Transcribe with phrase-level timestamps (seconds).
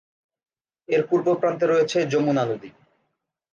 [0.89, 2.69] এর পূর্ব প্রান্তে রয়েছে যমুনা নদী।